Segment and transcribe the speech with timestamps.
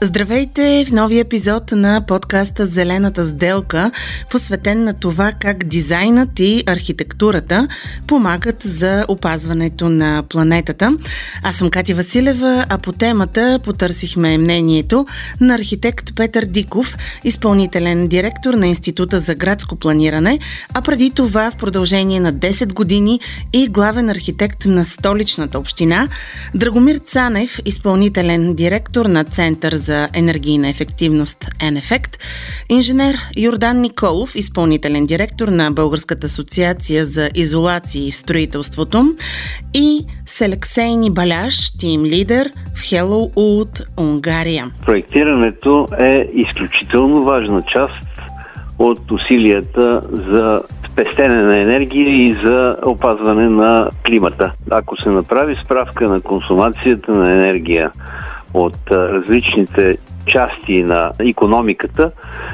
[0.00, 3.90] Здравейте в новия епизод на подкаста Зелената сделка,
[4.30, 7.68] посветен на това как дизайнът и архитектурата
[8.06, 10.96] помагат за опазването на планетата.
[11.42, 15.06] Аз съм Кати Василева, а по темата потърсихме мнението
[15.40, 20.38] на архитект Петър Диков, изпълнителен директор на Института за градско планиране,
[20.74, 23.20] а преди това в продължение на 10 години
[23.52, 26.08] и главен архитект на столичната община,
[26.54, 32.18] Драгомир Цанев, изпълнителен директор на Център за за енергийна ефективност Енефект,
[32.68, 39.04] инженер Йордан Николов, изпълнителен директор на Българската асоциация за изолации в строителството
[39.74, 44.66] и Селексейни Баляш, тим лидер в Hello Oud, Унгария.
[44.86, 48.08] Проектирането е изключително важна част
[48.78, 50.62] от усилията за
[50.96, 54.52] пестене на енергия и за опазване на климата.
[54.70, 57.90] Ако се направи справка на консумацията на енергия
[58.54, 59.96] от различните
[60.26, 62.10] части на економиката,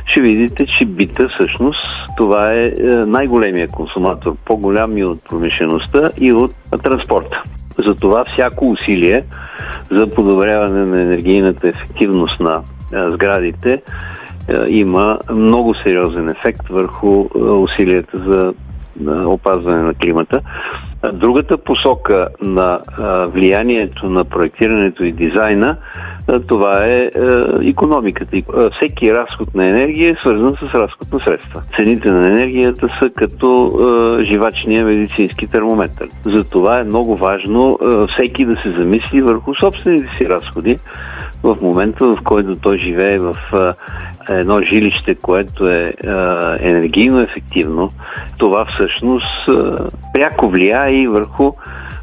[0.06, 6.33] ще видите, че бита всъщност това е, е най-големия консуматор, по-голям и от промишлеността и
[6.33, 7.42] от транспорта.
[7.84, 9.25] Затова всяко усилие
[9.91, 13.83] за подобряване на енергийната ефективност на сградите
[14.69, 17.27] има много сериозен ефект върху
[17.62, 18.53] усилията за
[19.27, 20.41] опазване на климата.
[21.12, 22.80] Другата посока на
[23.28, 25.77] влиянието на проектирането и дизайна,
[26.48, 27.10] това е
[27.64, 28.36] економиката.
[28.77, 31.62] Всеки разход на енергия е свързан с разход на средства.
[31.77, 33.70] Цените на енергията са като
[34.22, 36.08] живачния медицински термометър.
[36.25, 37.78] Затова е много важно
[38.14, 40.78] всеки да се замисли върху собствените си разходи
[41.45, 43.37] в момента, в който той живее в
[44.28, 45.94] едно жилище, което е
[46.60, 47.91] енергийно ефективно,
[48.38, 49.49] това всъщност
[50.15, 51.53] пряко влияе и върху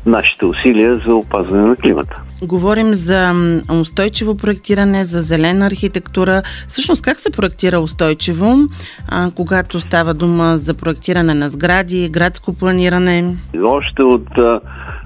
[0.06, 2.22] нашите усилия за опазване на климата.
[2.44, 3.34] Говорим за
[3.81, 6.41] устойчиво проектиране, за зелена архитектура.
[6.68, 8.56] Всъщност как се проектира устойчиво,
[9.09, 13.38] а, когато става дума за проектиране на сгради, градско планиране?
[13.63, 14.28] Още от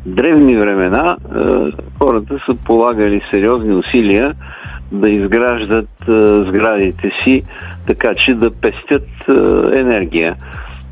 [0.05, 4.33] древни времена а, хората са полагали сериозни усилия
[4.91, 6.11] да изграждат а,
[6.51, 7.43] сградите си
[7.88, 10.35] така, че да пестят а, енергия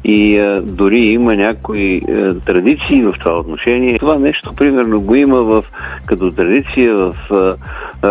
[0.04, 4.00] и а, дори има някои а, традиции в това отношение.
[4.00, 5.66] Това нещо, примерно, го има в,
[6.06, 7.56] като традиция в а,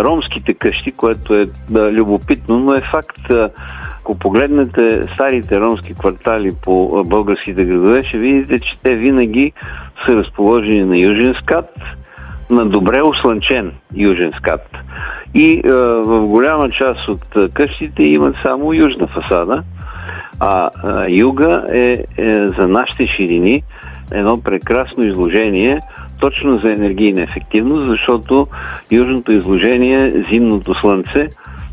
[0.05, 3.31] ромските къщи, което е да, любопитно, но е факт.
[3.31, 3.51] А,
[4.05, 9.53] ако погледнете старите ромски квартали по българските градове, ще видите, че те винаги
[10.07, 11.71] са разположени на южен скат,
[12.51, 14.69] на добре ослънчен южен скат.
[15.35, 15.71] И а,
[16.05, 19.63] в голяма част от къщите имат само южна фасада,
[20.41, 23.63] а, а юга е, е за нашите ширини
[24.13, 25.81] едно прекрасно изложение
[26.21, 28.47] точно за енергийна ефективност, защото
[28.91, 31.29] южното изложение, зимното слънце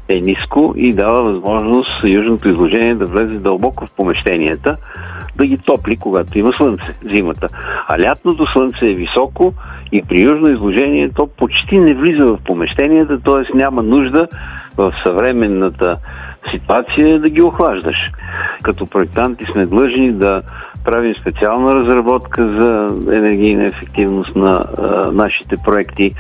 [0.10, 4.78] е ниско и дава възможност южното изложение да влезе дълбоко в помещенията,
[5.36, 7.48] да ги топли, когато има слънце, зимата.
[7.88, 9.54] А лятното слънце е високо
[9.92, 13.58] и при южно изложение то почти не влиза в помещенията, т.е.
[13.58, 14.28] няма нужда
[14.78, 15.98] в съвременната
[16.52, 17.96] ситуация да ги охлаждаш.
[18.64, 20.42] Като проектанти сме длъжни да
[20.86, 26.12] правим специална разработка за енергийна ефективност на а, нашите проекти.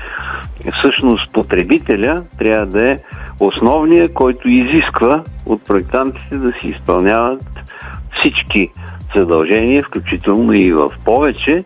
[0.79, 2.97] Всъщност потребителя трябва да е
[3.39, 7.45] основния, който изисква от проектантите да си изпълняват
[8.19, 8.69] всички
[9.15, 11.63] задължения, включително и в повече,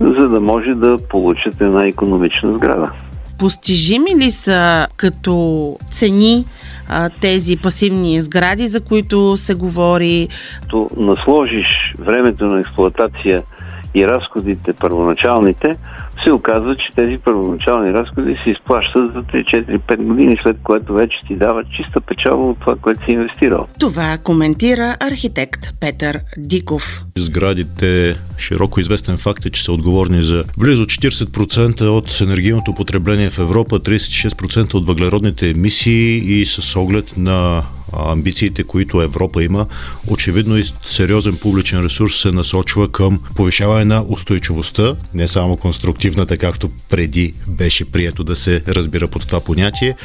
[0.00, 2.92] за да може да получат една економична сграда.
[3.38, 6.44] Постижими ли са като цени
[6.88, 10.28] а, тези пасивни сгради, за които се говори?
[10.68, 11.66] То насложиш
[11.98, 13.42] времето на експлуатация
[13.94, 15.76] и разходите първоначалните,
[16.24, 21.36] се оказва, че тези първоначални разходи се изплащат за 3-4-5 години, след което вече ти
[21.36, 23.66] дава чиста печалба от това, което си инвестирал.
[23.80, 27.02] Това коментира архитект Петър Диков.
[27.16, 33.38] Сградите, широко известен факт е, че са отговорни за близо 40% от енергийното потребление в
[33.38, 37.62] Европа, 36% от въглеродните емисии и с оглед на
[37.92, 39.66] амбициите, които Европа има,
[40.06, 46.70] очевидно и сериозен публичен ресурс се насочва към повишаване на устойчивостта, не само конструктивната, както
[46.88, 49.96] преди беше прието да се разбира под това понятие,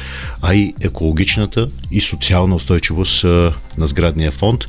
[0.42, 4.64] а и екологичната и социална устойчивост на сградния фонд.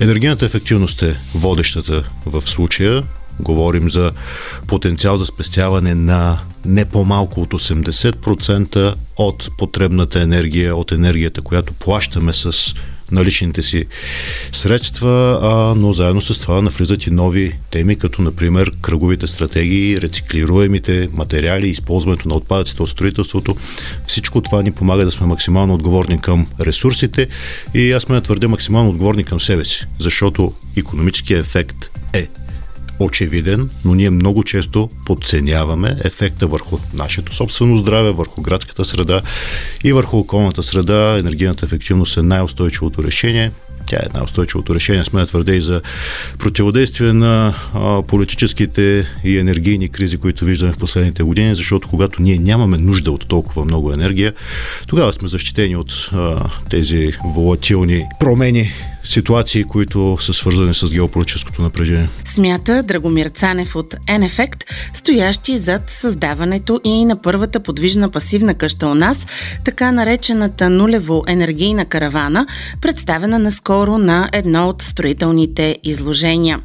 [0.00, 3.02] Енергийната ефективност е водещата в случая
[3.40, 4.10] Говорим за
[4.66, 12.32] потенциал за спестяване на не по-малко от 80% от потребната енергия, от енергията, която плащаме
[12.32, 12.74] с
[13.12, 13.84] наличните си
[14.52, 21.08] средства, а, но заедно с това навлизат и нови теми, като например кръговите стратегии, рециклируемите
[21.12, 23.56] материали, използването на отпадъците от строителството.
[24.06, 27.28] Всичко това ни помага да сме максимално отговорни към ресурсите
[27.74, 32.28] и аз сме да твърдя максимално отговорни към себе си, защото економическия ефект е
[33.00, 39.22] очевиден, но ние много често подценяваме ефекта върху нашето собствено здраве, върху градската среда
[39.84, 41.18] и върху околната среда.
[41.18, 43.50] Енергийната ефективност е най-устойчивото решение.
[43.86, 45.80] Тя е най-устойчивото решение, сме твърде и за
[46.38, 52.38] противодействие на а, политическите и енергийни кризи, които виждаме в последните години, защото когато ние
[52.38, 54.32] нямаме нужда от толкова много енергия,
[54.86, 58.70] тогава сме защитени от а, тези волатилни промени
[59.04, 62.08] ситуации, които са свързани с геополитическото напрежение.
[62.24, 64.64] Смята Драгомир Цанев от Енефект,
[64.94, 69.26] стоящи зад създаването и на първата подвижна пасивна къща у нас,
[69.64, 72.46] така наречената нулево енергийна каравана,
[72.80, 76.60] представена наскоро на едно от строителните изложения.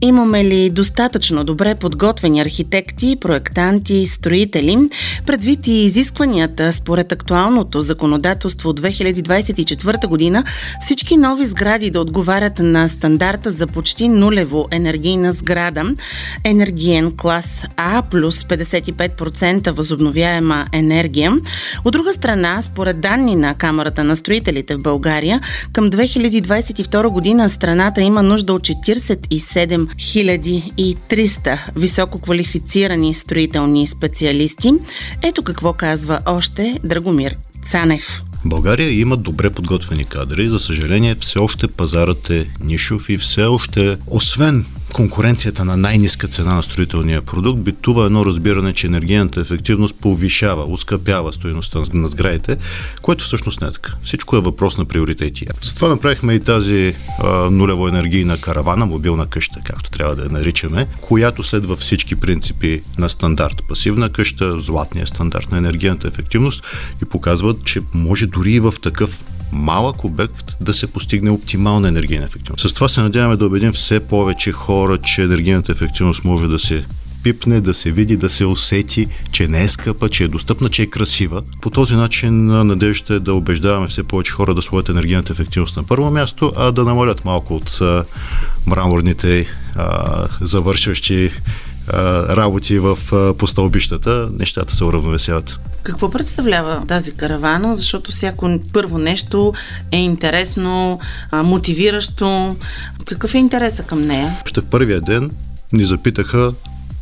[0.00, 4.78] Имаме ли достатъчно добре подготвени архитекти, проектанти, строители,
[5.26, 10.44] предвид и изискванията според актуалното законодателство от 2024 година,
[10.80, 15.84] всички нови сгради да отговарят на стандарта за почти нулево енергийна сграда,
[16.44, 21.32] енергиен клас А плюс 55% възобновяема енергия.
[21.84, 25.40] От друга страна, според данни на Камерата на строителите в България,
[25.72, 34.72] към 2022 година страната има нужда от 47 7300 високо квалифицирани строителни специалисти.
[35.22, 38.22] Ето какво казва още Драгомир Цанев.
[38.44, 40.48] България има добре подготвени кадри.
[40.48, 44.64] За съжаление, все още пазарът е нишов и все още, освен
[44.94, 51.32] конкуренцията на най-ниска цена на строителния продукт, битува едно разбиране, че енергийната ефективност повишава, ускъпява
[51.32, 52.56] стоеността на сградите,
[53.02, 53.92] което всъщност не е така.
[54.02, 55.46] Всичко е въпрос на приоритети.
[55.62, 60.86] Затова направихме и тази а, нулево енергийна каравана, мобилна къща, както трябва да я наричаме,
[61.00, 63.62] която следва всички принципи на стандарт.
[63.68, 66.64] Пасивна къща, златния стандарт на енергийната ефективност
[67.02, 69.24] и показват, че може дори и в такъв
[69.54, 72.68] малък обект да се постигне оптимална енергийна ефективност.
[72.68, 76.84] С това се надяваме да убедим все повече хора, че енергийната ефективност може да се
[77.22, 80.82] пипне, да се види, да се усети, че не е скъпа, че е достъпна, че
[80.82, 81.42] е красива.
[81.60, 85.82] По този начин надеждата е да убеждаваме все повече хора да сложат енергийната ефективност на
[85.82, 87.80] първо място, а да намалят малко от
[88.66, 89.46] мраморните
[89.76, 91.30] а, завършващи
[92.28, 92.98] работи в
[93.38, 95.60] постълбищата, нещата се уравновесяват.
[95.82, 97.76] Какво представлява тази каравана?
[97.76, 99.52] Защото всяко първо нещо
[99.92, 101.00] е интересно,
[101.32, 102.56] мотивиращо.
[103.04, 104.40] Какъв е интереса към нея?
[104.44, 105.30] Още в първия ден
[105.72, 106.52] ни запитаха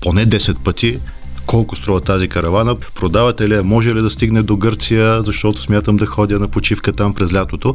[0.01, 0.99] поне 10 пъти
[1.47, 6.07] колко струва тази каравана, продавате ли, може ли да стигне до Гърция, защото смятам да
[6.07, 7.75] ходя на почивка там през лятото.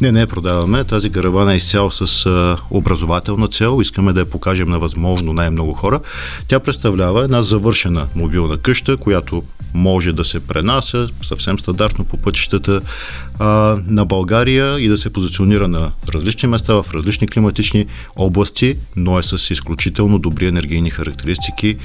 [0.00, 0.84] Не, не продаваме.
[0.84, 3.78] Тази каравана е изцяло с образователна цел.
[3.80, 6.00] Искаме да я покажем на възможно най-много хора.
[6.48, 9.42] Тя представлява една завършена мобилна къща, която
[9.74, 12.80] може да се пренася съвсем стандартно по пътищата
[13.40, 19.18] а, на България и да се позиционира на различни места в различни климатични области, но
[19.18, 21.76] е с изключително добри енергийни характеристики.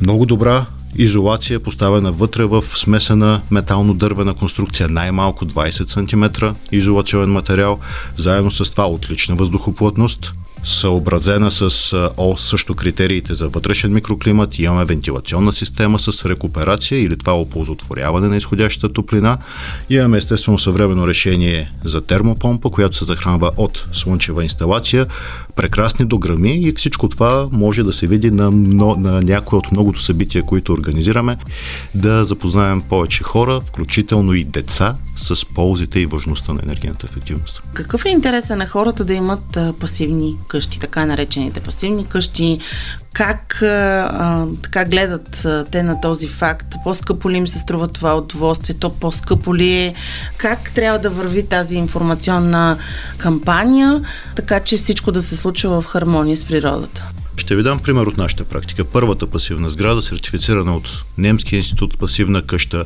[0.00, 0.66] Много добра
[0.96, 7.78] изолация, поставена вътре в смесена метално-дървена конструкция, най-малко 20 см изолационен материал,
[8.16, 10.32] заедно с това отлична въздухоплътност,
[10.64, 14.58] съобразена с О, също критериите за вътрешен микроклимат.
[14.58, 19.38] Имаме вентилационна система с рекуперация или това оползотворяване на изходящата топлина.
[19.90, 25.06] Имаме естествено съвременно решение за термопомпа, която се захранва от слънчева инсталация.
[25.56, 30.42] Прекрасни дограми и всичко това може да се види на, на някои от многото събития,
[30.42, 31.36] които организираме,
[31.94, 37.62] да запознаем повече хора, включително и деца, с ползите и важността на енергийната ефективност.
[37.74, 42.58] Какъв е интересът на хората да имат пасивни къщи, така наречените пасивни къщи,
[43.12, 46.74] как а, така гледат те на този факт?
[46.84, 48.76] По-скъпо ли им се струва това удоволствие?
[48.80, 49.94] То по-скъпо ли е?
[50.36, 52.76] Как трябва да върви тази информационна
[53.18, 54.04] кампания,
[54.36, 57.10] така че всичко да се случва в хармония с природата?
[57.40, 58.84] Ще ви дам пример от нашата практика.
[58.84, 62.84] Първата пасивна сграда, сертифицирана от Немския институт пасивна къща,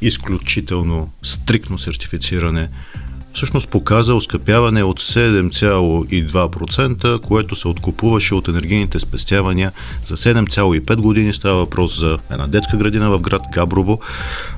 [0.00, 2.68] изключително стрикно сертифициране
[3.36, 9.72] всъщност показа оскъпяване от 7,2%, което се откупуваше от енергийните спестявания
[10.06, 11.32] за 7,5 години.
[11.32, 14.00] Става въпрос за една детска градина в град Габрово.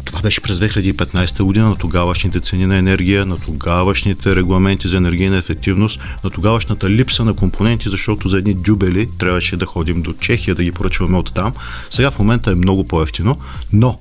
[0.04, 5.36] Това беше през 2015 година на тогавашните цени на енергия, на тогавашните регламенти за енергийна
[5.36, 10.54] ефективност, на тогавашната липса на компоненти, защото за едни дюбели трябваше да ходим до Чехия
[10.54, 11.52] да ги поръчваме от там.
[11.90, 13.36] Сега в момента е много по-ефтино,
[13.72, 13.98] но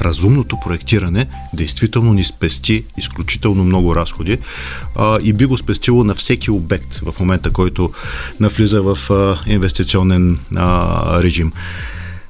[0.00, 4.38] разумното проектиране действително ни спести изключително много разходи
[4.96, 7.92] а, и би го спестило на всеки обект в момента, който
[8.40, 11.52] навлиза в а, инвестиционен а, режим.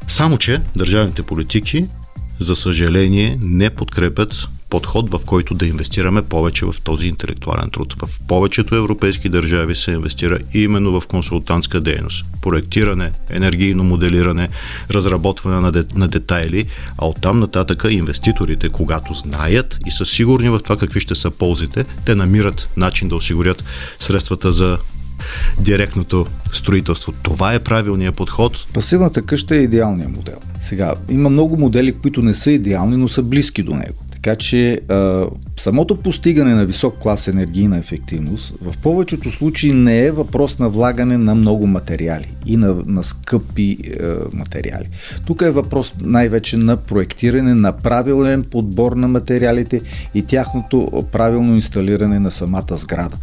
[0.08, 1.87] Само, че държавните политики,
[2.40, 7.97] за съжаление, не подкрепят подход, в който да инвестираме повече в този интелектуален труд.
[8.02, 12.26] В повечето европейски държави се инвестира именно в консултантска дейност.
[12.42, 14.49] Проектиране, енергийно моделиране,
[14.90, 16.64] разработване на, де, на детайли,
[16.99, 21.85] а оттам нататък инвеститорите, когато знаят и са сигурни в това какви ще са ползите,
[22.04, 23.64] те намират начин да осигурят
[24.00, 24.78] средствата за
[25.61, 27.12] директното строителство.
[27.23, 28.66] Това е правилният подход.
[28.73, 30.38] Пасивната къща е идеалният модел.
[30.62, 34.05] Сега, има много модели, които не са идеални, но са близки до него.
[34.26, 40.12] Така че а, самото постигане на висок клас енергийна ефективност в повечето случаи не е
[40.12, 44.85] въпрос на влагане на много материали и на, на скъпи е, материали.
[45.26, 49.80] Тук е въпрос най-вече на проектиране на правилен подбор на материалите
[50.14, 53.16] и тяхното правилно инсталиране на самата сграда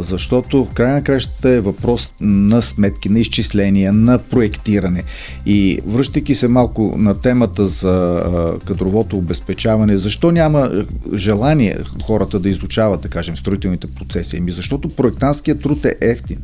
[0.00, 5.02] защото в край на кращата е въпрос на сметки, на изчисления, на проектиране.
[5.46, 8.22] И връщайки се малко на темата за
[8.64, 10.70] кадровото обезпечаване, защо няма
[11.14, 14.36] желание хората да изучават, да кажем, строителните процеси?
[14.36, 16.38] Еми защото проектантският труд е ефтин.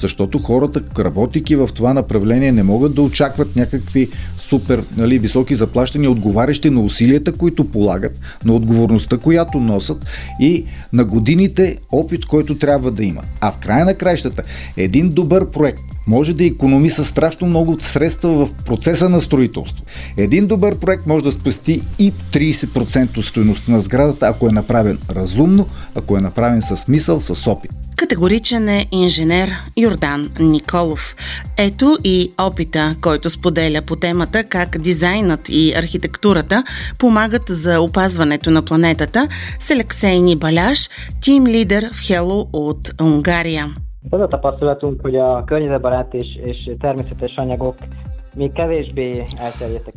[0.00, 4.08] Защото хората, работейки в това направление, не могат да очакват някакви
[4.38, 10.06] супер нали, високи заплащания, отговарящи на усилията, които полагат, на отговорността, която носят
[10.40, 13.22] и на годините опит, който трябва да има.
[13.40, 14.42] А в края на краищата,
[14.76, 19.84] един добър проект може да економиса страшно много средства в процеса на строителство.
[20.16, 24.98] Един добър проект може да спасти и 30% от стоеността на сградата, ако е направен
[25.10, 27.70] разумно, ако е направен с смисъл, с опит.
[27.96, 31.16] Категоричен е инженер Йордан Николов.
[31.56, 36.64] Ето и опита, който споделя по темата как дизайнът и архитектурата
[36.98, 39.28] помагат за опазването на планетата
[39.60, 40.88] с Алексей Нибаляш,
[41.20, 43.74] тим лидер в Хело от Унгария.
[44.10, 47.74] Az a tapasztalatunk, hogy a környezetbarát és, és természetes anyagok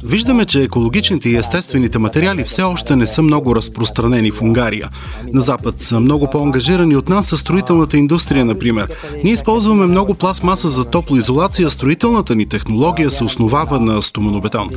[0.03, 4.89] Виждаме, че екологичните и естествените материали все още не са много разпространени в Унгария.
[5.33, 8.87] На Запад са много по-ангажирани от нас със строителната индустрия, например.
[9.23, 14.69] Ние използваме много пластмаса за топлоизолация, строителната ни технология се основава на стоманобетон.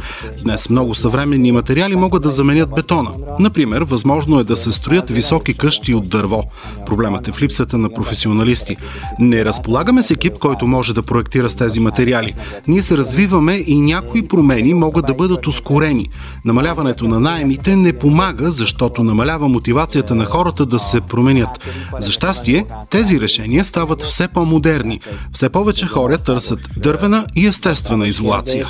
[0.43, 3.11] Днес много съвременни материали могат да заменят бетона.
[3.39, 6.45] Например, възможно е да се строят високи къщи от дърво.
[6.87, 8.77] Проблемът е в липсата на професионалисти.
[9.19, 12.35] Не разполагаме с екип, който може да проектира с тези материали.
[12.69, 16.09] Ние се развиваме и някои промени могат да бъдат ускорени.
[16.45, 21.65] Намаляването на найемите не помага, защото намалява мотивацията на хората да се променят.
[21.99, 25.01] За щастие, тези решения стават все по-модерни.
[25.33, 28.69] Все повече хора търсят дървена и естествена изолация.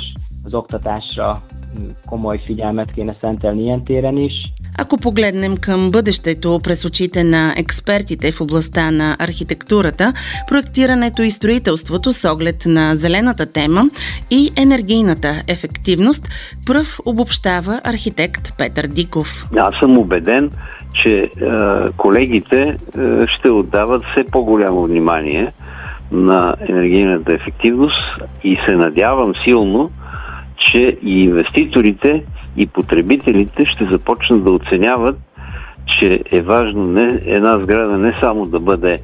[2.05, 3.15] komoly figyelmet kéne.
[4.77, 10.13] Ако погледнем към бъдещето през очите на експертите в областта на архитектурата,
[10.47, 13.83] проектирането и строителството с оглед на зелената тема
[14.31, 16.29] и енергийната ефективност,
[16.65, 19.27] пръв обобщава архитект Петър Диков.
[19.57, 20.51] Аз съм убеден,
[21.03, 21.29] че е,
[21.97, 22.75] колегите е,
[23.27, 25.53] ще отдават все по-голямо внимание
[26.11, 29.91] на енергийната ефективност и се надявам силно,
[30.57, 32.23] че и инвеститорите
[32.57, 35.17] и потребителите ще започнат да оценяват,
[35.87, 38.97] че е важно не, една сграда не само да бъде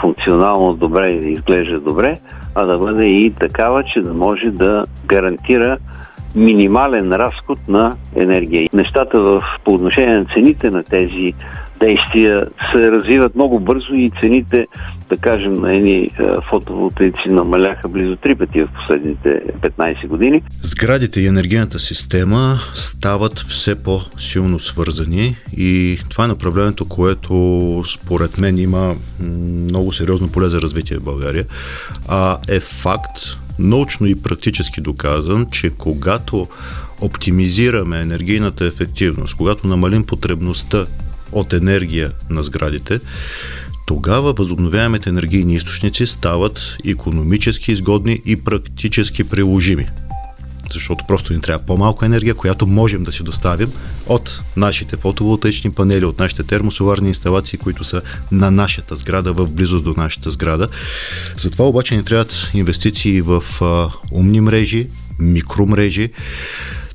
[0.00, 2.14] функционално добре и да изглежда добре,
[2.54, 5.78] а да бъде и такава, че да може да гарантира
[6.34, 8.68] минимален разход на енергия.
[8.72, 11.34] Нещата в, по отношение на цените на тези
[11.80, 14.66] действия се развиват много бързо и цените,
[15.08, 16.10] да кажем, на едни е,
[16.50, 20.42] фотоволтаици намаляха близо три пъти в последните 15 години.
[20.62, 27.34] Сградите и енергийната система стават все по-силно свързани и това е направлението, което
[27.92, 31.44] според мен има много сериозно поле за развитие в България.
[32.08, 33.20] А е факт,
[33.58, 36.46] научно и практически доказан, че когато
[37.00, 40.86] оптимизираме енергийната ефективност, когато намалим потребността
[41.32, 43.00] от енергия на сградите,
[43.86, 49.86] тогава възобновяемите енергийни източници стават економически изгодни и практически приложими.
[50.72, 53.72] защото просто ни трябва по-малко енергия, която можем да си доставим
[54.06, 58.02] от нашите фотоволтаични панели, от нашите термосоларни инсталации, които са
[58.32, 60.68] на нашата сграда, в близост до нашата сграда.
[61.36, 64.86] Затова обаче ни трябват инвестиции в а, умни мрежи,
[65.18, 66.10] микромрежи,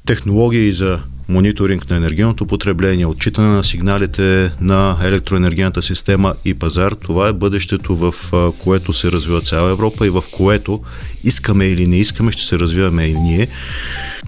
[0.06, 1.00] технологии за
[1.32, 6.92] мониторинг на енергийното потребление, отчитане на сигналите на електроенергийната система и пазар.
[6.92, 8.14] Това е бъдещето, в
[8.60, 10.82] което се развива цяла Европа и в което
[11.24, 13.48] искаме или не искаме, ще се развиваме и ние.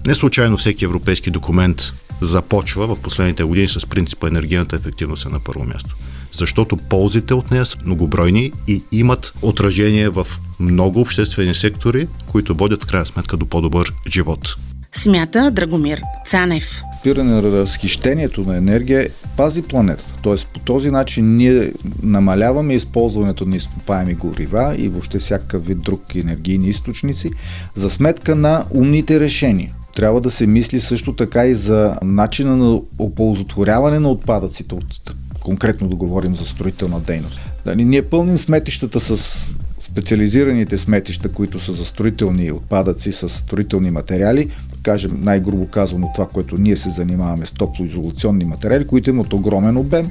[0.06, 5.40] Не случайно всеки европейски документ започва в последните години с принципа енергийната ефективност е на
[5.40, 5.96] първо място.
[6.32, 10.26] Защото ползите от нея са многобройни и имат отражение в
[10.60, 14.56] много обществени сектори, които водят в крайна сметка до по-добър живот.
[14.92, 16.64] Смята Драгомир Цанев
[17.04, 20.12] спиране на разхищението на енергия пази планетата.
[20.22, 26.14] Тоест по този начин ние намаляваме използването на изкопаеми горива и въобще всякакъв вид друг
[26.14, 27.30] енергийни източници
[27.76, 29.72] за сметка на умните решения.
[29.96, 34.74] Трябва да се мисли също така и за начина на оползотворяване на отпадъците,
[35.40, 37.40] конкретно да говорим за строителна дейност.
[37.64, 39.46] Дали, ние пълним сметищата с
[39.94, 44.50] специализираните сметища, които са за строителни отпадъци с строителни материали,
[44.82, 50.10] кажем най-грубо казано това, което ние се занимаваме с топлоизолационни материали, които имат огромен обем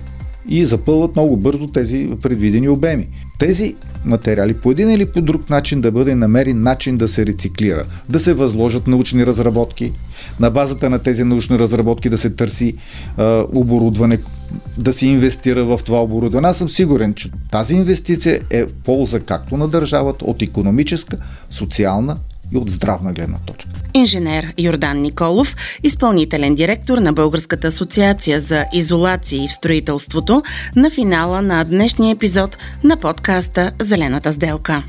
[0.50, 3.08] и запълват много бързо тези предвидени обеми.
[3.40, 7.84] Тези материали по един или по друг начин да бъде намерен начин да се рециклира,
[8.10, 9.92] да се възложат научни разработки,
[10.40, 12.76] на базата на тези научни разработки да се търси
[13.18, 14.20] а, оборудване,
[14.78, 16.48] да се инвестира в това оборудване.
[16.48, 21.18] Аз съм сигурен, че тази инвестиция е в полза както на държавата от економическа,
[21.50, 22.16] социална
[22.54, 23.70] и от здравна гледна точка.
[23.94, 30.44] Инженер Йордан Николов, изпълнителен директор на Българската асоциация за изолации в строителството,
[30.76, 34.84] на финала на днешния епизод на подкаста Зелената сделка.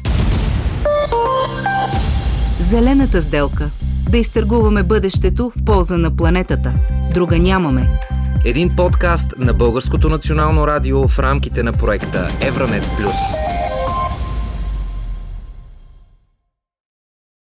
[2.60, 3.70] Зелената сделка.
[4.10, 6.72] Да изтъргуваме бъдещето в полза на планетата.
[7.14, 7.88] Друга нямаме.
[8.44, 13.16] Един подкаст на Българското национално радио в рамките на проекта Евранет Плюс.